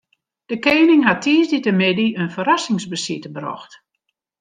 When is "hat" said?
1.07-1.21